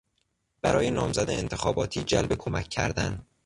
برای 0.61 0.91
نامزد 0.91 1.29
انتخاباتی 1.29 2.03
جلب 2.03 2.33
کمک 2.35 2.69
کردن 2.69 3.25